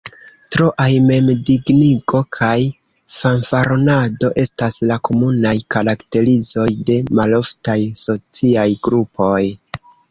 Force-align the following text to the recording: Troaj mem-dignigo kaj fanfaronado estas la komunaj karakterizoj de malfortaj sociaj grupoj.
Troaj 0.53 0.85
mem-dignigo 1.09 2.21
kaj 2.37 2.55
fanfaronado 3.17 4.33
estas 4.45 4.81
la 4.93 4.99
komunaj 5.11 5.55
karakterizoj 5.77 6.69
de 6.91 7.01
malfortaj 7.21 7.81
sociaj 8.07 8.71
grupoj. 8.89 9.41